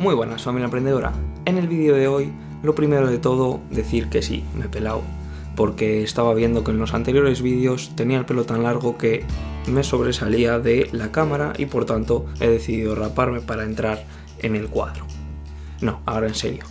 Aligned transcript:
Muy 0.00 0.14
buenas 0.14 0.44
familia 0.44 0.64
emprendedora. 0.64 1.12
En 1.44 1.58
el 1.58 1.68
vídeo 1.68 1.94
de 1.94 2.08
hoy, 2.08 2.32
lo 2.62 2.74
primero 2.74 3.06
de 3.06 3.18
todo, 3.18 3.60
decir 3.68 4.08
que 4.08 4.22
sí, 4.22 4.46
me 4.56 4.64
he 4.64 4.68
pelado. 4.68 5.02
Porque 5.56 6.02
estaba 6.02 6.32
viendo 6.32 6.64
que 6.64 6.70
en 6.70 6.78
los 6.78 6.94
anteriores 6.94 7.42
vídeos 7.42 7.92
tenía 7.96 8.16
el 8.16 8.24
pelo 8.24 8.46
tan 8.46 8.62
largo 8.62 8.96
que 8.96 9.26
me 9.66 9.84
sobresalía 9.84 10.58
de 10.58 10.88
la 10.92 11.12
cámara 11.12 11.52
y 11.58 11.66
por 11.66 11.84
tanto 11.84 12.24
he 12.40 12.48
decidido 12.48 12.94
raparme 12.94 13.42
para 13.42 13.64
entrar 13.64 14.06
en 14.38 14.56
el 14.56 14.68
cuadro. 14.68 15.04
No, 15.82 16.00
ahora 16.06 16.28
en 16.28 16.34
serio. 16.34 16.64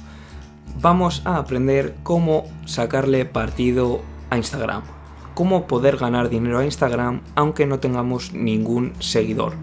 Vamos 0.82 1.22
a 1.24 1.38
aprender 1.38 1.98
cómo 2.02 2.46
sacarle 2.66 3.26
partido 3.26 4.02
a 4.32 4.38
Instagram. 4.38 4.82
Cómo 5.36 5.68
poder 5.68 5.98
ganar 5.98 6.30
dinero 6.30 6.58
a 6.58 6.66
Instagram 6.66 7.22
aunque 7.36 7.68
no 7.68 7.80
tengamos 7.80 8.34
ningún 8.34 8.94
seguidor 8.98 9.54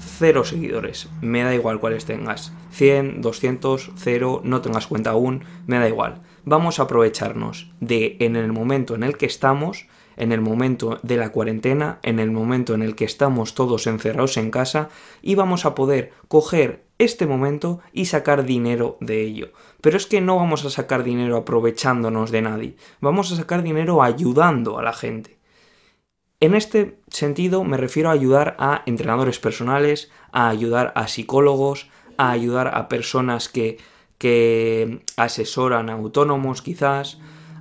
cero 0.00 0.44
seguidores, 0.44 1.08
me 1.20 1.42
da 1.42 1.54
igual 1.54 1.80
cuáles 1.80 2.04
tengas. 2.04 2.52
100, 2.72 3.20
200, 3.20 3.92
0, 3.96 4.40
no 4.44 4.60
tengas 4.60 4.86
cuenta 4.86 5.10
aún, 5.10 5.44
me 5.66 5.78
da 5.78 5.88
igual. 5.88 6.22
Vamos 6.44 6.78
a 6.78 6.84
aprovecharnos 6.84 7.70
de 7.80 8.16
en 8.20 8.36
el 8.36 8.52
momento 8.52 8.94
en 8.94 9.02
el 9.02 9.16
que 9.16 9.26
estamos, 9.26 9.86
en 10.16 10.32
el 10.32 10.40
momento 10.40 10.98
de 11.02 11.16
la 11.16 11.30
cuarentena, 11.30 11.98
en 12.02 12.18
el 12.18 12.30
momento 12.30 12.74
en 12.74 12.82
el 12.82 12.94
que 12.94 13.04
estamos 13.04 13.54
todos 13.54 13.86
encerrados 13.86 14.36
en 14.36 14.50
casa 14.50 14.88
y 15.22 15.34
vamos 15.34 15.64
a 15.64 15.74
poder 15.74 16.12
coger 16.28 16.84
este 16.98 17.26
momento 17.26 17.80
y 17.92 18.06
sacar 18.06 18.44
dinero 18.44 18.98
de 19.00 19.22
ello. 19.22 19.52
Pero 19.80 19.96
es 19.96 20.06
que 20.06 20.20
no 20.20 20.36
vamos 20.36 20.64
a 20.64 20.70
sacar 20.70 21.04
dinero 21.04 21.36
aprovechándonos 21.38 22.30
de 22.30 22.42
nadie, 22.42 22.76
vamos 23.00 23.32
a 23.32 23.36
sacar 23.36 23.62
dinero 23.62 24.02
ayudando 24.02 24.78
a 24.78 24.82
la 24.82 24.92
gente. 24.92 25.39
En 26.40 26.54
este 26.54 26.96
sentido 27.08 27.64
me 27.64 27.76
refiero 27.76 28.08
a 28.08 28.12
ayudar 28.12 28.56
a 28.58 28.82
entrenadores 28.86 29.38
personales, 29.38 30.10
a 30.32 30.48
ayudar 30.48 30.90
a 30.96 31.06
psicólogos, 31.06 31.90
a 32.16 32.30
ayudar 32.30 32.74
a 32.74 32.88
personas 32.88 33.50
que, 33.50 33.76
que 34.16 35.04
asesoran 35.18 35.90
autónomos 35.90 36.62
quizás, 36.62 37.18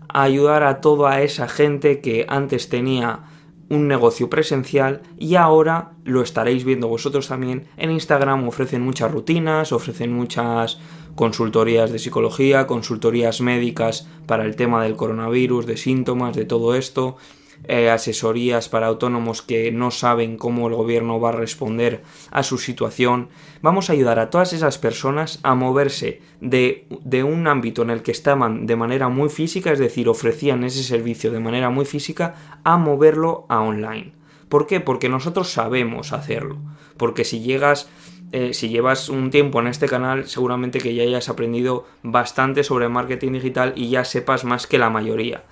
a 0.07 0.23
ayudar 0.23 0.63
a 0.63 0.79
toda 0.79 1.21
esa 1.21 1.49
gente 1.49 1.99
que 1.99 2.25
antes 2.29 2.69
tenía 2.69 3.25
un 3.69 3.89
negocio 3.89 4.29
presencial 4.29 5.01
y 5.17 5.35
ahora 5.35 5.91
lo 6.05 6.21
estaréis 6.21 6.63
viendo 6.63 6.87
vosotros 6.87 7.27
también. 7.27 7.67
En 7.75 7.91
Instagram 7.91 8.47
ofrecen 8.47 8.81
muchas 8.81 9.11
rutinas, 9.11 9.73
ofrecen 9.73 10.13
muchas 10.13 10.79
consultorías 11.15 11.91
de 11.91 11.99
psicología, 11.99 12.65
consultorías 12.65 13.41
médicas 13.41 14.07
para 14.25 14.45
el 14.45 14.55
tema 14.55 14.81
del 14.83 14.95
coronavirus, 14.95 15.65
de 15.65 15.75
síntomas, 15.75 16.33
de 16.33 16.45
todo 16.45 16.75
esto. 16.75 17.17
Eh, 17.65 17.89
asesorías 17.89 18.69
para 18.69 18.87
autónomos 18.87 19.41
que 19.41 19.71
no 19.71 19.91
saben 19.91 20.37
cómo 20.37 20.67
el 20.67 20.73
gobierno 20.73 21.19
va 21.19 21.29
a 21.29 21.33
responder 21.33 22.01
a 22.31 22.41
su 22.41 22.57
situación. 22.57 23.29
Vamos 23.61 23.89
a 23.89 23.93
ayudar 23.93 24.17
a 24.17 24.29
todas 24.29 24.53
esas 24.53 24.77
personas 24.77 25.39
a 25.43 25.53
moverse 25.55 26.21
de, 26.41 26.87
de 27.03 27.23
un 27.23 27.47
ámbito 27.47 27.81
en 27.83 27.91
el 27.91 28.01
que 28.01 28.11
estaban 28.11 28.65
de 28.65 28.75
manera 28.75 29.09
muy 29.09 29.29
física, 29.29 29.71
es 29.71 29.79
decir, 29.79 30.09
ofrecían 30.09 30.63
ese 30.63 30.83
servicio 30.83 31.31
de 31.31 31.41
manera 31.41 31.69
muy 31.69 31.85
física, 31.85 32.59
a 32.63 32.77
moverlo 32.77 33.45
a 33.49 33.61
online. 33.61 34.13
¿Por 34.47 34.65
qué? 34.65 34.79
Porque 34.79 35.09
nosotros 35.09 35.51
sabemos 35.51 36.11
hacerlo. 36.11 36.57
Porque 36.97 37.23
si 37.23 37.41
llegas 37.41 37.87
eh, 38.31 38.53
si 38.53 38.69
llevas 38.69 39.09
un 39.09 39.31
tiempo 39.31 39.59
en 39.59 39.67
este 39.67 39.87
canal, 39.87 40.27
seguramente 40.27 40.79
que 40.79 40.93
ya 40.93 41.01
hayas 41.01 41.29
aprendido 41.29 41.87
bastante 42.03 42.63
sobre 42.63 42.87
marketing 42.87 43.33
digital 43.33 43.73
y 43.75 43.89
ya 43.89 44.05
sepas 44.05 44.45
más 44.45 44.67
que 44.67 44.77
la 44.77 44.91
mayoría. 44.91 45.43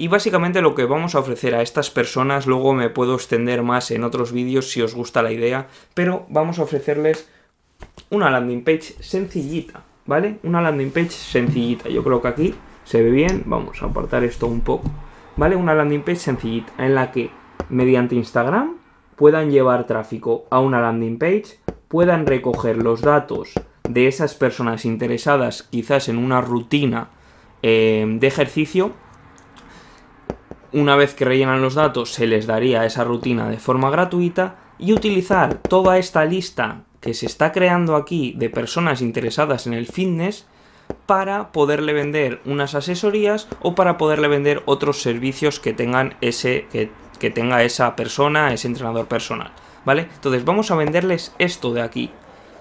Y 0.00 0.08
básicamente 0.08 0.62
lo 0.62 0.74
que 0.74 0.86
vamos 0.86 1.14
a 1.14 1.18
ofrecer 1.18 1.54
a 1.54 1.60
estas 1.60 1.90
personas, 1.90 2.46
luego 2.46 2.72
me 2.72 2.88
puedo 2.88 3.14
extender 3.14 3.62
más 3.62 3.90
en 3.90 4.02
otros 4.02 4.32
vídeos 4.32 4.70
si 4.70 4.80
os 4.80 4.94
gusta 4.94 5.22
la 5.22 5.30
idea, 5.30 5.66
pero 5.92 6.24
vamos 6.30 6.58
a 6.58 6.62
ofrecerles 6.62 7.28
una 8.08 8.30
landing 8.30 8.64
page 8.64 8.94
sencillita, 9.00 9.84
¿vale? 10.06 10.38
Una 10.42 10.62
landing 10.62 10.90
page 10.90 11.10
sencillita. 11.10 11.90
Yo 11.90 12.02
creo 12.02 12.22
que 12.22 12.28
aquí 12.28 12.54
se 12.84 13.02
ve 13.02 13.10
bien, 13.10 13.42
vamos 13.44 13.82
a 13.82 13.88
apartar 13.88 14.24
esto 14.24 14.46
un 14.46 14.62
poco, 14.62 14.90
¿vale? 15.36 15.54
Una 15.54 15.74
landing 15.74 16.00
page 16.00 16.16
sencillita 16.16 16.72
en 16.82 16.94
la 16.94 17.12
que 17.12 17.28
mediante 17.68 18.14
Instagram 18.14 18.78
puedan 19.16 19.50
llevar 19.50 19.86
tráfico 19.86 20.46
a 20.48 20.60
una 20.60 20.80
landing 20.80 21.18
page, 21.18 21.58
puedan 21.88 22.24
recoger 22.24 22.78
los 22.78 23.02
datos 23.02 23.52
de 23.86 24.08
esas 24.08 24.34
personas 24.34 24.86
interesadas 24.86 25.62
quizás 25.62 26.08
en 26.08 26.16
una 26.16 26.40
rutina 26.40 27.10
eh, 27.62 28.06
de 28.18 28.26
ejercicio 28.26 28.94
una 30.72 30.96
vez 30.96 31.14
que 31.14 31.24
rellenan 31.24 31.62
los 31.62 31.74
datos 31.74 32.12
se 32.12 32.26
les 32.26 32.46
daría 32.46 32.84
esa 32.84 33.04
rutina 33.04 33.48
de 33.48 33.58
forma 33.58 33.90
gratuita 33.90 34.56
y 34.78 34.92
utilizar 34.92 35.56
toda 35.56 35.98
esta 35.98 36.24
lista 36.24 36.82
que 37.00 37.14
se 37.14 37.26
está 37.26 37.52
creando 37.52 37.96
aquí 37.96 38.34
de 38.36 38.50
personas 38.50 39.00
interesadas 39.00 39.66
en 39.66 39.74
el 39.74 39.86
fitness 39.86 40.46
para 41.06 41.52
poderle 41.52 41.92
vender 41.92 42.40
unas 42.44 42.74
asesorías 42.74 43.48
o 43.60 43.74
para 43.74 43.96
poderle 43.96 44.28
vender 44.28 44.62
otros 44.66 45.00
servicios 45.02 45.60
que 45.60 45.72
tengan 45.72 46.14
ese 46.20 46.66
que, 46.70 46.90
que 47.18 47.30
tenga 47.30 47.62
esa 47.62 47.96
persona, 47.96 48.52
ese 48.52 48.68
entrenador 48.68 49.06
personal, 49.06 49.52
¿vale? 49.84 50.08
Entonces 50.14 50.44
vamos 50.44 50.70
a 50.70 50.76
venderles 50.76 51.34
esto 51.38 51.72
de 51.72 51.82
aquí. 51.82 52.10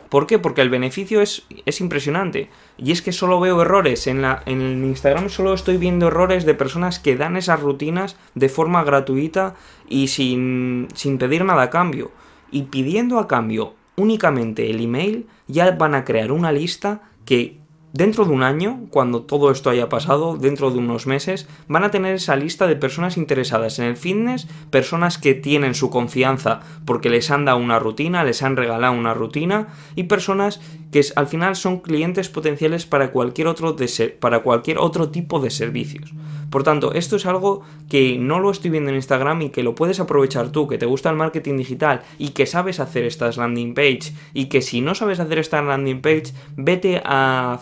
¿Por 0.09 0.25
qué? 0.25 0.39
Porque 0.39 0.61
el 0.61 0.69
beneficio 0.69 1.21
es, 1.21 1.43
es 1.65 1.81
impresionante. 1.81 2.49
Y 2.77 2.91
es 2.91 3.01
que 3.01 3.11
solo 3.11 3.39
veo 3.39 3.61
errores. 3.61 4.07
En, 4.07 4.23
la, 4.23 4.41
en 4.45 4.61
el 4.61 4.83
Instagram 4.83 5.29
solo 5.29 5.53
estoy 5.53 5.77
viendo 5.77 6.07
errores 6.07 6.45
de 6.45 6.55
personas 6.55 6.99
que 6.99 7.15
dan 7.15 7.37
esas 7.37 7.61
rutinas 7.61 8.17
de 8.33 8.49
forma 8.49 8.83
gratuita 8.83 9.55
y 9.87 10.07
sin, 10.07 10.87
sin 10.95 11.19
pedir 11.19 11.45
nada 11.45 11.63
a 11.63 11.69
cambio. 11.69 12.11
Y 12.51 12.63
pidiendo 12.63 13.19
a 13.19 13.27
cambio 13.27 13.75
únicamente 13.95 14.69
el 14.69 14.81
email, 14.81 15.27
ya 15.47 15.71
van 15.71 15.93
a 15.93 16.05
crear 16.05 16.31
una 16.31 16.51
lista 16.51 17.03
que 17.25 17.59
Dentro 17.91 18.23
de 18.23 18.31
un 18.31 18.43
año, 18.43 18.81
cuando 18.91 19.23
todo 19.23 19.49
esto 19.49 19.71
haya 19.71 19.89
pasado, 19.89 20.37
dentro 20.37 20.69
de 20.69 20.77
unos 20.77 21.07
meses, 21.07 21.47
van 21.67 21.83
a 21.83 21.89
tener 21.89 22.13
esa 22.13 22.35
lista 22.35 22.67
de 22.67 22.75
personas 22.75 23.17
interesadas 23.17 23.79
en 23.79 23.85
el 23.85 23.97
fitness, 23.97 24.47
personas 24.69 25.17
que 25.17 25.33
tienen 25.33 25.73
su 25.73 25.89
confianza 25.89 26.59
porque 26.85 27.09
les 27.09 27.31
han 27.31 27.45
dado 27.45 27.57
una 27.57 27.79
rutina, 27.79 28.23
les 28.23 28.43
han 28.43 28.57
regalado 28.57 28.93
una 28.93 29.15
rutina, 29.15 29.69
y 29.95 30.03
personas 30.03 30.61
que 30.91 31.03
al 31.15 31.25
final 31.25 31.55
son 31.55 31.79
clientes 31.79 32.29
potenciales 32.29 32.85
para 32.85 33.11
cualquier 33.11 33.47
otro, 33.47 33.75
para 34.19 34.43
cualquier 34.43 34.77
otro 34.77 35.09
tipo 35.09 35.39
de 35.39 35.49
servicios. 35.49 36.13
Por 36.49 36.63
tanto, 36.63 36.93
esto 36.93 37.15
es 37.15 37.25
algo 37.25 37.61
que 37.89 38.17
no 38.17 38.39
lo 38.39 38.49
estoy 38.49 38.71
viendo 38.71 38.89
en 38.89 38.95
Instagram 38.95 39.43
y 39.43 39.49
que 39.49 39.63
lo 39.63 39.75
puedes 39.75 39.99
aprovechar 39.99 40.51
tú, 40.51 40.67
que 40.67 40.77
te 40.77 40.85
gusta 40.87 41.09
el 41.09 41.15
marketing 41.15 41.57
digital 41.57 42.01
y 42.17 42.29
que 42.29 42.45
sabes 42.45 42.79
hacer 42.79 43.03
estas 43.03 43.37
landing 43.37 43.73
page 43.73 44.13
y 44.33 44.45
que 44.45 44.61
si 44.61 44.81
no 44.81 44.95
sabes 44.95 45.19
hacer 45.19 45.37
esta 45.37 45.61
landing 45.61 46.01
page, 46.01 46.33
vete 46.55 47.01
a 47.05 47.59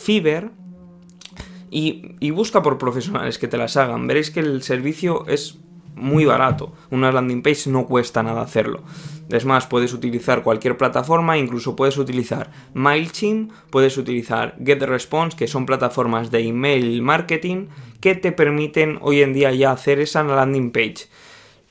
Y, 1.70 2.16
y 2.20 2.32
busca 2.32 2.62
por 2.62 2.78
profesionales 2.78 3.38
que 3.38 3.48
te 3.48 3.58
las 3.58 3.76
hagan. 3.78 4.08
Veréis 4.08 4.32
que 4.32 4.40
el 4.40 4.64
servicio 4.64 5.26
es 5.28 5.60
muy 5.98 6.26
barato. 6.26 6.74
Una 6.92 7.12
landing 7.12 7.42
page 7.42 7.70
no 7.70 7.86
cuesta 7.86 8.24
nada 8.24 8.42
hacerlo. 8.42 8.84
Es 9.30 9.44
más, 9.44 9.68
puedes 9.68 9.94
utilizar 9.94 10.44
cualquier 10.44 10.78
plataforma, 10.78 11.38
incluso 11.38 11.76
puedes 11.76 11.98
utilizar 11.98 12.52
MailChimp, 12.74 13.52
puedes 13.70 13.98
utilizar 13.98 14.56
GetResponse, 14.64 15.36
que 15.36 15.48
son 15.48 15.66
plataformas 15.66 16.32
de 16.32 16.48
email 16.48 17.02
marketing 17.02 17.68
que 18.00 18.16
te 18.16 18.32
permiten 18.32 19.00
hoy 19.02 19.22
en 19.22 19.34
día 19.34 19.52
ya 19.52 19.72
hacer 19.72 20.00
esa 20.00 20.24
landing 20.24 20.72
page. 20.72 21.10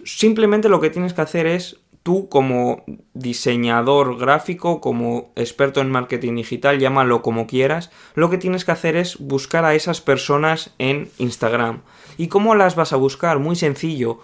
Simplemente 0.04 0.68
lo 0.68 0.80
que 0.80 0.90
tienes 0.90 1.14
que 1.14 1.22
hacer 1.22 1.46
es 1.46 1.80
tú 2.06 2.28
como 2.28 2.84
diseñador 3.14 4.16
gráfico, 4.16 4.80
como 4.80 5.32
experto 5.34 5.80
en 5.80 5.90
marketing 5.90 6.36
digital, 6.36 6.78
llámalo 6.78 7.20
como 7.20 7.48
quieras, 7.48 7.90
lo 8.14 8.30
que 8.30 8.38
tienes 8.38 8.64
que 8.64 8.70
hacer 8.70 8.94
es 8.94 9.18
buscar 9.18 9.64
a 9.64 9.74
esas 9.74 10.00
personas 10.00 10.72
en 10.78 11.10
Instagram. 11.18 11.82
¿Y 12.16 12.28
cómo 12.28 12.54
las 12.54 12.76
vas 12.76 12.92
a 12.92 12.96
buscar? 12.96 13.40
Muy 13.40 13.56
sencillo, 13.56 14.20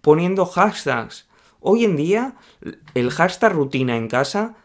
poniendo 0.00 0.46
hashtags. 0.46 1.28
Hoy 1.60 1.84
en 1.84 1.96
día 1.96 2.36
el 2.94 3.10
hashtag 3.10 3.52
rutina 3.52 3.98
en 3.98 4.08
casa 4.08 4.56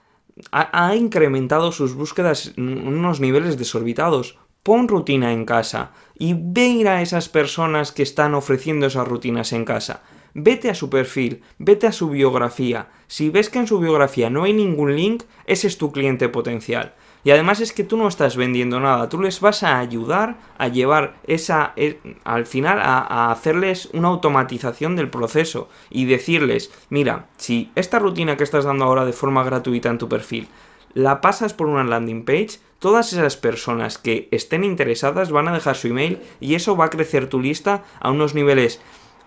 ha, 0.54 0.96
incrementado 0.96 1.74
sus 1.74 1.94
búsquedas 1.94 2.54
en 2.56 2.88
unos 2.88 3.20
niveles 3.20 3.58
desorbitados. 3.58 4.38
Pon 4.64 4.88
rutina 4.88 5.34
en 5.34 5.44
casa 5.44 5.92
y 6.18 6.36
ve 6.38 6.88
a 6.88 7.02
esas 7.02 7.28
personas 7.28 7.92
que 7.92 8.04
están 8.04 8.34
ofreciendo 8.34 8.86
esas 8.86 9.10
rutinas 9.10 9.52
en 9.52 9.66
casa 9.66 10.04
vete 10.34 10.70
a 10.70 10.76
su 10.76 10.90
perfil, 10.90 11.42
vete 11.58 11.88
a 11.88 11.92
su 11.92 12.10
biografía. 12.10 12.88
Si 13.08 13.30
ves 13.30 13.50
que 13.50 13.60
en 13.60 13.68
su 13.68 13.80
biografía 13.80 14.30
no 14.30 14.44
hay 14.44 14.54
ningún 14.54 14.96
link, 14.96 15.24
ese 15.46 15.68
es 15.68 15.78
tu 15.78 15.92
cliente 15.92 16.30
potencial. 16.30 16.94
Y 17.24 17.32
además 17.32 17.60
es 17.60 17.72
que 17.72 17.84
tú 17.84 17.98
no 17.98 18.08
estás 18.08 18.36
vendiendo 18.36 18.80
nada, 18.80 19.08
tú 19.08 19.22
les 19.22 19.42
vas 19.42 19.62
a 19.62 19.78
ayudar 19.78 20.38
a 20.58 20.70
llevar 20.70 21.18
esa, 21.28 21.74
e, 21.76 22.00
al 22.24 22.48
final, 22.48 22.80
a, 22.80 23.00
a, 23.00 23.32
hacerles 23.32 23.90
una 23.94 24.08
automatización 24.08 24.96
del 24.96 25.10
proceso 25.10 25.70
y 25.92 26.06
decirles, 26.06 26.72
mira, 26.90 27.28
si 27.38 27.72
esta 27.76 28.00
rutina 28.00 28.38
que 28.38 28.44
estás 28.44 28.66
dando 28.66 28.86
ahora 28.86 29.06
de 29.06 29.14
forma 29.14 29.44
gratuita 29.44 29.90
en 29.90 30.00
tu 30.00 30.10
perfil, 30.10 30.48
la 30.94 31.22
pasas 31.22 31.54
por 31.54 31.68
una 31.68 31.84
landing 31.84 32.26
page, 32.26 32.60
todas 32.80 33.14
esas 33.14 33.38
personas 33.38 33.98
que 33.98 34.28
estén 34.32 34.64
interesadas 34.64 35.32
van 35.32 35.48
a 35.48 35.54
dejar 35.54 35.76
su 35.76 35.88
email 35.88 36.20
y 36.40 36.56
eso 36.56 36.76
va 36.76 36.86
a 36.86 36.90
crecer 36.90 37.28
tu 37.28 37.40
lista 37.40 37.84
a 38.00 38.12
unos 38.12 38.34
niveles 38.34 38.82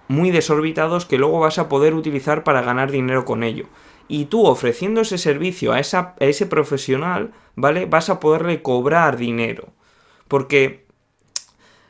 muy 0.08 0.30
desorbitados 0.30 1.06
que 1.06 1.18
luego 1.18 1.40
vas 1.40 1.58
a 1.58 1.68
poder 1.68 1.94
utilizar 1.94 2.44
para 2.44 2.62
ganar 2.62 2.90
dinero 2.90 3.24
con 3.24 3.42
ello. 3.42 3.66
y 4.06 4.26
tú 4.26 4.44
ofreciendo 4.46 5.00
ese 5.00 5.16
servicio 5.16 5.72
a, 5.72 5.80
esa, 5.80 6.14
a 6.20 6.24
ese 6.26 6.44
profesional, 6.46 7.32
¿vale? 7.56 7.86
Vas 7.86 8.10
a 8.10 8.20
poderle 8.20 8.60
cobrar 8.60 9.16
dinero. 9.16 9.68
Porque 10.28 10.83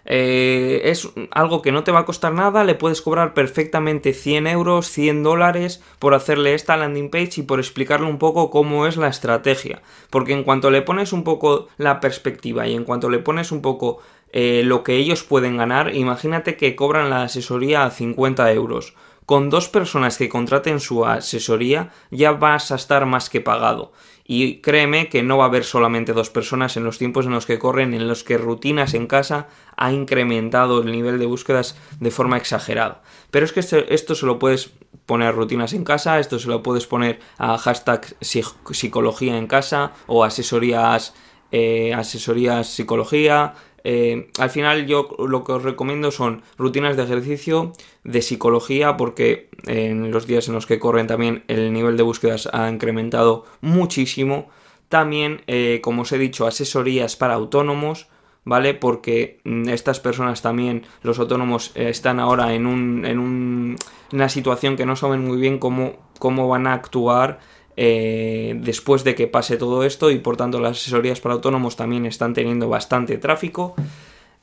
eh, 0.04 0.82
es 0.84 1.08
algo 1.30 1.62
que 1.62 1.72
no 1.72 1.84
te 1.84 1.92
va 1.92 2.00
a 2.00 2.04
costar 2.04 2.32
nada, 2.32 2.64
le 2.64 2.74
puedes 2.74 3.00
cobrar 3.00 3.34
perfectamente 3.34 4.12
100 4.12 4.46
euros, 4.46 4.88
100 4.88 5.22
dólares 5.22 5.82
por 5.98 6.14
hacerle 6.14 6.54
esta 6.54 6.76
landing 6.76 7.10
page 7.10 7.40
y 7.40 7.42
por 7.42 7.58
explicarle 7.58 8.06
un 8.06 8.18
poco 8.18 8.50
cómo 8.50 8.86
es 8.86 8.96
la 8.96 9.08
estrategia. 9.08 9.82
Porque 10.10 10.32
en 10.32 10.44
cuanto 10.44 10.70
le 10.70 10.82
pones 10.82 11.12
un 11.12 11.24
poco 11.24 11.68
la 11.78 12.00
perspectiva 12.00 12.66
y 12.66 12.74
en 12.74 12.84
cuanto 12.84 13.08
le 13.08 13.18
pones 13.18 13.52
un 13.52 13.62
poco 13.62 13.98
eh, 14.32 14.62
lo 14.64 14.82
que 14.82 14.96
ellos 14.96 15.22
pueden 15.22 15.56
ganar, 15.56 15.94
imagínate 15.94 16.56
que 16.56 16.76
cobran 16.76 17.10
la 17.10 17.22
asesoría 17.22 17.84
a 17.84 17.90
50 17.90 18.52
euros. 18.52 18.94
Con 19.26 19.48
dos 19.48 19.70
personas 19.70 20.18
que 20.18 20.28
contraten 20.28 20.80
su 20.80 21.06
asesoría 21.06 21.92
ya 22.10 22.32
vas 22.32 22.70
a 22.72 22.74
estar 22.74 23.06
más 23.06 23.30
que 23.30 23.40
pagado. 23.40 23.92
Y 24.26 24.62
créeme 24.62 25.10
que 25.10 25.22
no 25.22 25.36
va 25.36 25.44
a 25.44 25.48
haber 25.48 25.64
solamente 25.64 26.14
dos 26.14 26.30
personas 26.30 26.78
en 26.78 26.84
los 26.84 26.96
tiempos 26.96 27.26
en 27.26 27.32
los 27.32 27.44
que 27.44 27.58
corren, 27.58 27.92
en 27.92 28.08
los 28.08 28.24
que 28.24 28.38
rutinas 28.38 28.94
en 28.94 29.06
casa 29.06 29.48
ha 29.76 29.92
incrementado 29.92 30.80
el 30.80 30.90
nivel 30.90 31.18
de 31.18 31.26
búsquedas 31.26 31.76
de 32.00 32.10
forma 32.10 32.38
exagerada. 32.38 33.02
Pero 33.30 33.44
es 33.44 33.52
que 33.52 33.60
esto, 33.60 34.14
se 34.14 34.26
lo 34.26 34.38
puedes 34.38 34.70
poner 35.04 35.34
rutinas 35.34 35.74
en 35.74 35.84
casa, 35.84 36.18
esto 36.18 36.38
se 36.38 36.48
lo 36.48 36.62
puedes 36.62 36.86
poner 36.86 37.20
a 37.36 37.58
hashtag 37.58 38.16
psicología 38.20 39.36
en 39.36 39.46
casa 39.46 39.92
o 40.06 40.24
asesorías, 40.24 41.14
eh, 41.52 41.92
asesorías 41.92 42.66
psicología, 42.68 43.54
eh, 43.84 44.30
al 44.38 44.48
final 44.48 44.86
yo 44.86 45.10
lo 45.18 45.44
que 45.44 45.52
os 45.52 45.62
recomiendo 45.62 46.10
son 46.10 46.42
rutinas 46.56 46.96
de 46.96 47.04
ejercicio, 47.04 47.72
de 48.02 48.22
psicología, 48.22 48.96
porque 48.96 49.50
en 49.66 50.10
los 50.10 50.26
días 50.26 50.48
en 50.48 50.54
los 50.54 50.66
que 50.66 50.78
corren 50.78 51.06
también 51.06 51.44
el 51.48 51.72
nivel 51.72 51.98
de 51.98 52.02
búsquedas 52.02 52.48
ha 52.52 52.70
incrementado 52.70 53.44
muchísimo. 53.60 54.48
También, 54.88 55.42
eh, 55.46 55.80
como 55.82 56.02
os 56.02 56.12
he 56.12 56.18
dicho, 56.18 56.46
asesorías 56.46 57.16
para 57.16 57.34
autónomos, 57.34 58.08
¿vale? 58.44 58.72
Porque 58.72 59.40
mm, 59.44 59.68
estas 59.68 60.00
personas 60.00 60.40
también, 60.40 60.86
los 61.02 61.18
autónomos, 61.18 61.72
eh, 61.74 61.90
están 61.90 62.20
ahora 62.20 62.54
en 62.54 62.66
una 62.66 64.28
situación 64.30 64.76
que 64.76 64.86
no 64.86 64.96
saben 64.96 65.26
muy 65.26 65.36
bien 65.36 65.58
cómo, 65.58 65.96
cómo 66.18 66.48
van 66.48 66.66
a 66.66 66.72
actuar 66.72 67.40
eh, 67.76 68.54
después 68.58 69.02
de 69.02 69.14
que 69.14 69.26
pase 69.26 69.56
todo 69.56 69.84
esto 69.84 70.10
y 70.10 70.18
por 70.18 70.36
tanto 70.36 70.60
las 70.60 70.78
asesorías 70.78 71.20
para 71.20 71.34
autónomos 71.34 71.76
también 71.76 72.06
están 72.06 72.34
teniendo 72.34 72.68
bastante 72.68 73.18
tráfico. 73.18 73.74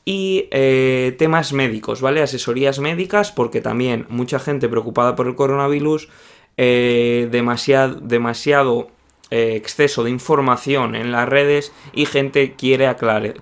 Y 0.04 0.48
eh, 0.50 1.16
temas 1.20 1.54
médicos, 1.54 2.02
¿vale? 2.02 2.24
Asesorías 2.24 2.80
médicas 2.80 3.32
porque 3.32 3.62
también 3.62 4.08
mucha 4.10 4.40
gente 4.40 4.68
preocupada 4.68 5.16
por 5.16 5.28
el 5.28 5.36
coronavirus, 5.36 6.10
eh, 6.58 7.30
demasiado, 7.32 8.90
exceso 9.34 10.04
de 10.04 10.10
información 10.10 10.94
en 10.96 11.14
las 11.14 11.30
redes 11.30 11.72
y 11.94 12.06
gente 12.06 12.56
quiere, 12.56 12.94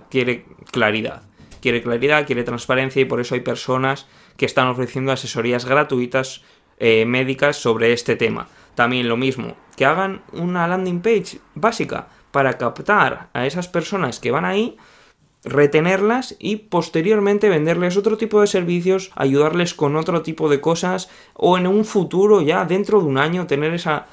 quiere 0.08 0.44
claridad. 0.70 1.22
Quiere 1.60 1.82
claridad, 1.82 2.26
quiere 2.26 2.44
transparencia 2.44 3.02
y 3.02 3.06
por 3.06 3.20
eso 3.20 3.34
hay 3.34 3.40
personas 3.40 4.06
que 4.36 4.46
están 4.46 4.68
ofreciendo 4.68 5.10
asesorías 5.10 5.64
gratuitas 5.64 6.42
médicas 6.78 7.56
sobre 7.56 7.92
este 7.92 8.16
tema. 8.16 8.48
También 8.80 9.10
lo 9.10 9.18
mismo, 9.18 9.56
que 9.76 9.84
hagan 9.84 10.22
una 10.32 10.66
landing 10.66 11.02
page 11.02 11.38
básica 11.54 12.08
para 12.30 12.56
captar 12.56 13.28
a 13.34 13.44
esas 13.44 13.68
personas 13.68 14.20
que 14.20 14.30
van 14.30 14.46
ahí, 14.46 14.78
retenerlas 15.44 16.34
y 16.38 16.56
posteriormente 16.56 17.50
venderles 17.50 17.98
otro 17.98 18.16
tipo 18.16 18.40
de 18.40 18.46
servicios, 18.46 19.10
ayudarles 19.16 19.74
con 19.74 19.96
otro 19.96 20.22
tipo 20.22 20.48
de 20.48 20.62
cosas 20.62 21.10
o 21.34 21.58
en 21.58 21.66
un 21.66 21.84
futuro 21.84 22.40
ya 22.40 22.64
dentro 22.64 23.00
de 23.00 23.04
un 23.04 23.18
año 23.18 23.46
tener 23.46 23.74
esa, 23.74 24.06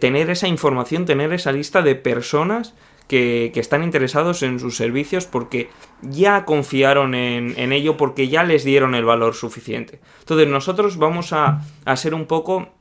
tener 0.00 0.30
esa 0.30 0.48
información, 0.48 1.04
tener 1.04 1.32
esa 1.32 1.52
lista 1.52 1.80
de 1.80 1.94
personas 1.94 2.74
que, 3.06 3.52
están 3.54 3.84
interesados 3.84 4.42
en 4.42 4.58
sus 4.58 4.76
servicios 4.76 5.26
porque 5.26 5.70
ya 6.02 6.44
confiaron 6.44 7.14
en, 7.14 7.54
en, 7.56 7.72
ello, 7.72 7.96
porque 7.96 8.26
ya 8.26 8.42
les 8.42 8.64
dieron 8.64 8.96
el 8.96 9.04
valor 9.04 9.36
suficiente. 9.36 10.00
Entonces 10.18 10.48
nosotros 10.48 10.96
vamos 10.96 11.32
a, 11.32 11.62
a 11.84 11.96
ser 11.96 12.14
un 12.14 12.26
poco 12.26 12.76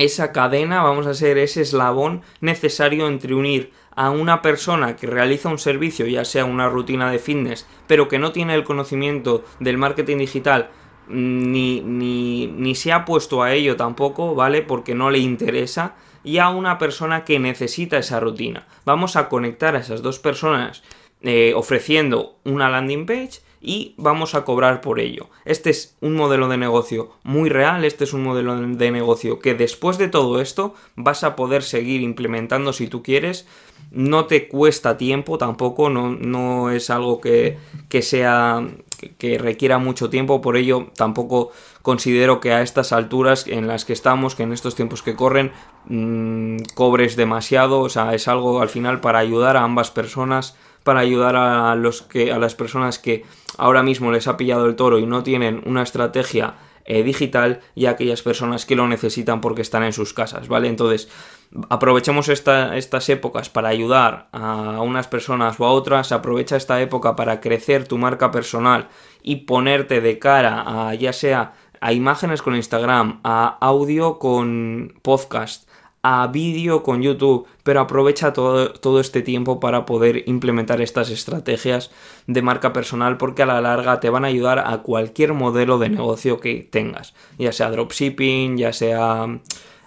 esa 0.00 0.32
cadena, 0.32 0.82
vamos 0.82 1.06
a 1.06 1.14
ser 1.14 1.38
ese 1.38 1.60
eslabón 1.62 2.22
necesario 2.40 3.06
entre 3.06 3.34
unir 3.34 3.72
a 3.94 4.10
una 4.10 4.40
persona 4.40 4.96
que 4.96 5.06
realiza 5.06 5.50
un 5.50 5.58
servicio, 5.58 6.06
ya 6.06 6.24
sea 6.24 6.44
una 6.44 6.68
rutina 6.68 7.10
de 7.10 7.18
fitness, 7.18 7.66
pero 7.86 8.08
que 8.08 8.18
no 8.18 8.32
tiene 8.32 8.54
el 8.54 8.64
conocimiento 8.64 9.44
del 9.58 9.78
marketing 9.78 10.18
digital, 10.18 10.70
ni, 11.08 11.80
ni, 11.80 12.46
ni 12.46 12.74
se 12.74 12.92
ha 12.92 13.04
puesto 13.04 13.42
a 13.42 13.52
ello 13.52 13.76
tampoco, 13.76 14.34
¿vale? 14.34 14.62
Porque 14.62 14.94
no 14.94 15.10
le 15.10 15.18
interesa, 15.18 15.96
y 16.22 16.38
a 16.38 16.48
una 16.48 16.78
persona 16.78 17.24
que 17.24 17.38
necesita 17.38 17.98
esa 17.98 18.20
rutina. 18.20 18.66
Vamos 18.84 19.16
a 19.16 19.28
conectar 19.28 19.74
a 19.76 19.80
esas 19.80 20.02
dos 20.02 20.18
personas 20.18 20.82
eh, 21.22 21.52
ofreciendo 21.54 22.38
una 22.44 22.70
landing 22.70 23.06
page 23.06 23.40
y 23.60 23.94
vamos 23.98 24.34
a 24.34 24.44
cobrar 24.44 24.80
por 24.80 25.00
ello. 25.00 25.28
Este 25.44 25.70
es 25.70 25.96
un 26.00 26.14
modelo 26.14 26.48
de 26.48 26.56
negocio 26.56 27.10
muy 27.22 27.50
real, 27.50 27.84
este 27.84 28.04
es 28.04 28.12
un 28.12 28.22
modelo 28.22 28.56
de 28.56 28.90
negocio 28.90 29.38
que 29.38 29.54
después 29.54 29.98
de 29.98 30.08
todo 30.08 30.40
esto 30.40 30.74
vas 30.96 31.24
a 31.24 31.36
poder 31.36 31.62
seguir 31.62 32.00
implementando 32.00 32.72
si 32.72 32.86
tú 32.86 33.02
quieres. 33.02 33.46
No 33.90 34.26
te 34.26 34.48
cuesta 34.48 34.96
tiempo 34.96 35.36
tampoco, 35.36 35.90
no, 35.90 36.10
no 36.10 36.70
es 36.70 36.90
algo 36.90 37.20
que, 37.20 37.58
que 37.88 38.02
sea 38.02 38.64
que 39.18 39.38
requiera 39.38 39.78
mucho 39.78 40.10
tiempo, 40.10 40.40
por 40.40 40.56
ello 40.56 40.88
tampoco 40.94 41.52
considero 41.82 42.40
que 42.40 42.52
a 42.52 42.62
estas 42.62 42.92
alturas 42.92 43.46
en 43.46 43.66
las 43.66 43.84
que 43.84 43.92
estamos, 43.92 44.34
que 44.34 44.42
en 44.42 44.52
estos 44.52 44.74
tiempos 44.74 45.02
que 45.02 45.16
corren, 45.16 45.52
mmm, 45.86 46.58
cobres 46.74 47.16
demasiado, 47.16 47.80
o 47.80 47.88
sea, 47.88 48.14
es 48.14 48.28
algo 48.28 48.60
al 48.60 48.68
final 48.68 49.00
para 49.00 49.18
ayudar 49.18 49.56
a 49.56 49.64
ambas 49.64 49.90
personas 49.90 50.56
para 50.82 51.00
ayudar 51.00 51.36
a, 51.36 51.74
los 51.74 52.02
que, 52.02 52.32
a 52.32 52.38
las 52.38 52.54
personas 52.54 52.98
que 52.98 53.24
ahora 53.58 53.82
mismo 53.82 54.12
les 54.12 54.28
ha 54.28 54.36
pillado 54.36 54.66
el 54.66 54.76
toro 54.76 54.98
y 54.98 55.06
no 55.06 55.22
tienen 55.22 55.62
una 55.66 55.82
estrategia 55.82 56.54
eh, 56.86 57.02
digital 57.02 57.60
y 57.74 57.86
a 57.86 57.90
aquellas 57.90 58.22
personas 58.22 58.66
que 58.66 58.74
lo 58.74 58.88
necesitan 58.88 59.40
porque 59.40 59.62
están 59.62 59.82
en 59.84 59.92
sus 59.92 60.12
casas, 60.12 60.48
¿vale? 60.48 60.68
Entonces, 60.68 61.08
aprovechemos 61.68 62.28
estas 62.28 63.08
épocas 63.08 63.48
para 63.48 63.68
ayudar 63.68 64.28
a 64.32 64.80
unas 64.80 65.06
personas 65.06 65.60
o 65.60 65.66
a 65.66 65.72
otras, 65.72 66.10
aprovecha 66.10 66.56
esta 66.56 66.80
época 66.80 67.14
para 67.16 67.40
crecer 67.40 67.86
tu 67.86 67.98
marca 67.98 68.30
personal 68.30 68.88
y 69.22 69.36
ponerte 69.36 70.00
de 70.00 70.18
cara 70.18 70.64
a 70.66 70.94
ya 70.94 71.12
sea 71.12 71.52
a 71.80 71.92
imágenes 71.92 72.42
con 72.42 72.56
Instagram, 72.56 73.20
a 73.24 73.56
audio 73.60 74.18
con 74.18 74.94
podcast, 75.02 75.69
a 76.02 76.26
vídeo 76.28 76.82
con 76.82 77.02
YouTube, 77.02 77.46
pero 77.62 77.80
aprovecha 77.80 78.32
todo, 78.32 78.72
todo, 78.72 79.00
este 79.00 79.22
tiempo 79.22 79.60
para 79.60 79.84
poder 79.84 80.24
implementar 80.26 80.80
estas 80.80 81.10
estrategias 81.10 81.90
de 82.26 82.42
marca 82.42 82.72
personal 82.72 83.18
porque 83.18 83.42
a 83.42 83.46
la 83.46 83.60
larga 83.60 84.00
te 84.00 84.08
van 84.08 84.24
a 84.24 84.28
ayudar 84.28 84.58
a 84.60 84.78
cualquier 84.78 85.34
modelo 85.34 85.78
de 85.78 85.90
negocio 85.90 86.40
que 86.40 86.66
tengas, 86.70 87.14
ya 87.38 87.52
sea 87.52 87.70
dropshipping, 87.70 88.56
ya 88.56 88.72
sea 88.72 89.40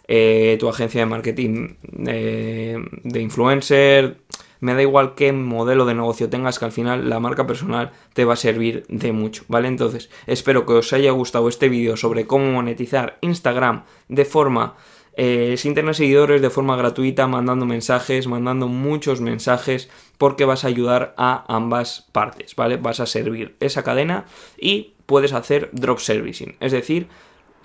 eh, 0.08 0.58
tu 0.60 0.70
agencia 0.70 1.02
de 1.02 1.06
marketing 1.08 1.76
eh, 2.06 2.78
de 3.04 3.22
influencer, 3.22 4.18
me 4.64 4.74
da 4.74 4.82
igual 4.82 5.14
qué 5.16 5.34
modelo 5.34 5.86
de 5.86 5.94
negocio 5.94 6.30
tengas 6.30 6.58
que 6.58 6.64
al 6.64 6.72
final 6.72 7.10
la 7.10 7.20
marca 7.20 7.46
personal 7.46 7.92
te 8.14 8.24
va 8.24 8.34
a 8.34 8.38
servir 8.38 8.86
de 8.88 9.12
mucho, 9.12 9.44
¿vale? 9.50 9.68
Entonces 9.68 10.10
espero 10.26 10.66
que 10.66 10.74
os 10.74 10.94
haya 10.94 11.12
gustado 11.12 11.50
este 11.50 11.68
vídeo 11.68 11.98
sobre 11.98 12.28
cómo 12.28 12.50
monetizar 12.52 13.18
Instagram 13.20 13.84
de 14.08 14.24
forma 14.24 14.76
eh, 15.16 15.56
sin 15.58 15.76
tener 15.76 15.96
seguidores 15.96 16.42
de 16.42 16.50
forma 16.50 16.76
gratuita, 16.76 17.28
mandando 17.28 17.66
mensajes, 17.66 18.28
mandando 18.28 18.68
muchos 18.68 19.22
mensajes, 19.22 19.90
porque 20.18 20.46
vas 20.46 20.64
a 20.64 20.68
ayudar 20.68 21.14
a 21.18 21.46
ambas 21.54 22.08
partes, 22.12 22.56
¿vale? 22.56 22.78
Vas 22.78 23.00
a 23.00 23.06
servir 23.06 23.56
esa 23.60 23.84
cadena 23.84 24.26
y 24.58 24.94
puedes 25.06 25.34
hacer 25.34 25.70
drop 25.74 26.00
servicing, 26.00 26.56
es 26.60 26.72
decir, 26.72 27.08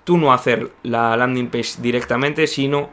tú 0.03 0.17
no 0.17 0.33
hacer 0.33 0.71
la 0.83 1.15
landing 1.17 1.49
page 1.49 1.81
directamente, 1.81 2.47
sino 2.47 2.89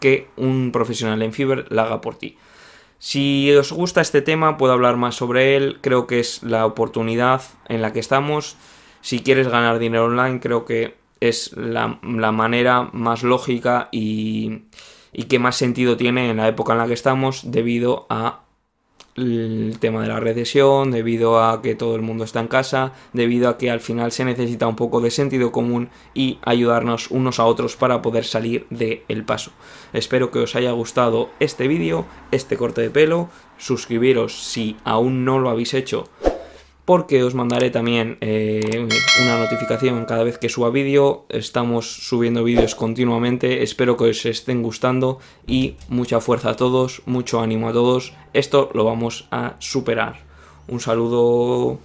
que 0.00 0.28
un 0.36 0.72
profesional 0.72 1.22
en 1.22 1.32
Fiverr 1.32 1.66
la 1.70 1.82
haga 1.84 2.00
por 2.00 2.16
ti. 2.16 2.36
Si 2.98 3.52
os 3.54 3.72
gusta 3.72 4.00
este 4.00 4.22
tema, 4.22 4.56
puedo 4.56 4.72
hablar 4.72 4.96
más 4.96 5.14
sobre 5.14 5.56
él. 5.56 5.78
Creo 5.82 6.06
que 6.06 6.18
es 6.18 6.42
la 6.42 6.64
oportunidad 6.64 7.42
en 7.68 7.82
la 7.82 7.92
que 7.92 8.00
estamos. 8.00 8.56
Si 9.00 9.20
quieres 9.20 9.48
ganar 9.48 9.78
dinero 9.78 10.06
online, 10.06 10.40
creo 10.40 10.64
que 10.64 10.96
es 11.20 11.52
la, 11.56 11.98
manera 12.02 12.90
más 12.92 13.22
lógica 13.22 13.88
y, 13.92 14.62
y, 15.12 15.24
que 15.24 15.38
más 15.38 15.56
sentido 15.56 15.96
tiene 15.96 16.30
en 16.30 16.36
la 16.36 16.48
época 16.48 16.72
en 16.72 16.78
la 16.78 16.86
que 16.86 16.94
estamos 16.94 17.50
debido 17.50 18.06
a 18.10 18.46
el 19.16 19.78
tema 19.80 20.02
de 20.02 20.08
la 20.08 20.20
recesión, 20.20 20.90
debido 20.90 21.42
a 21.42 21.62
que 21.62 21.74
todo 21.74 21.96
el 21.96 22.02
mundo 22.02 22.24
está 22.24 22.40
en 22.40 22.48
casa, 22.48 22.92
debido 23.12 23.48
a 23.48 23.56
que 23.56 23.70
al 23.70 23.80
final 23.80 24.12
se 24.12 24.24
necesita 24.24 24.66
un 24.66 24.76
poco 24.76 25.00
de 25.00 25.10
sentido 25.10 25.52
común 25.52 25.88
y 26.14 26.38
ayudarnos 26.42 27.10
unos 27.10 27.40
a 27.40 27.46
otros 27.46 27.76
para 27.76 28.02
poder 28.02 28.24
salir 28.24 28.66
del 28.70 29.24
paso. 29.24 29.52
Espero 29.92 30.30
que 30.30 30.40
os 30.40 30.54
haya 30.54 30.72
gustado 30.72 31.30
este 31.40 31.66
vídeo, 31.66 32.04
este 32.30 32.56
corte 32.56 32.82
de 32.82 32.90
pelo, 32.90 33.30
suscribiros 33.58 34.42
si 34.42 34.76
aún 34.84 35.24
no 35.24 35.38
lo 35.38 35.48
habéis 35.48 35.72
hecho 35.74 36.08
porque 36.86 37.22
os 37.24 37.34
mandaré 37.34 37.70
también 37.70 38.16
eh, 38.22 38.88
una 39.20 39.38
notificación 39.38 40.06
cada 40.06 40.22
vez 40.22 40.38
que 40.38 40.48
suba 40.48 40.70
vídeo. 40.70 41.26
Estamos 41.28 42.08
subiendo 42.08 42.44
vídeos 42.44 42.74
continuamente, 42.74 43.62
espero 43.62 43.98
que 43.98 44.04
os 44.04 44.24
estén 44.24 44.62
gustando 44.62 45.18
y 45.46 45.74
mucha 45.88 46.20
fuerza 46.20 46.50
a 46.50 46.56
todos, 46.56 47.02
mucho 47.04 47.40
ánimo 47.40 47.68
a 47.68 47.72
todos. 47.74 48.14
Esto 48.32 48.70
lo 48.72 48.84
vamos 48.84 49.26
a 49.30 49.56
superar. 49.58 50.24
Un 50.68 50.80
saludo. 50.80 51.78